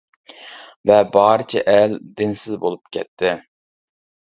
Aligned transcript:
ۋە 0.91 0.97
بارچە 1.19 1.63
ئەل 1.75 1.95
دىنسىز 2.19 2.61
بولۇپ 2.67 2.95
كەتتى. 2.99 3.41